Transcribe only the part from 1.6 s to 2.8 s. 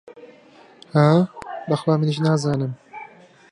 بە خوا منیش نازانم!